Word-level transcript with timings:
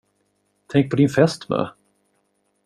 Tänk 0.67 0.89
på 0.91 0.95
din 0.95 1.09
fästmö! 1.09 1.67